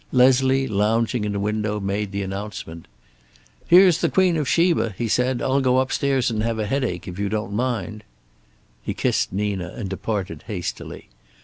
Leslie, 0.11 0.67
lounging 0.67 1.25
in 1.25 1.35
a 1.35 1.39
window, 1.39 1.79
made 1.79 2.11
the 2.11 2.23
announcement. 2.23 2.87
"Here's 3.67 3.99
the 4.01 4.09
Queen 4.09 4.35
of 4.35 4.49
Sheba," 4.49 4.95
he 4.97 5.07
said. 5.07 5.43
"I'll 5.43 5.61
go 5.61 5.77
upstairs 5.77 6.31
and 6.31 6.41
have 6.41 6.57
a 6.57 6.65
headache, 6.65 7.07
if 7.07 7.19
you 7.19 7.29
don't 7.29 7.53
mind." 7.53 8.03
He 8.81 8.95
kissed 8.95 9.31
Nina 9.31 9.67
and 9.77 9.89
departed 9.89 10.45
hastily. 10.47 11.09